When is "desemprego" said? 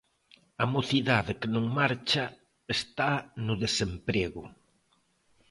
3.63-4.43